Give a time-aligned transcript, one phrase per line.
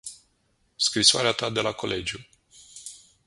[0.85, 2.19] Scrisoarea ta de la colegiu.